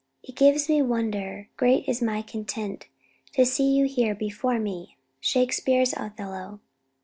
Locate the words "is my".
1.87-2.23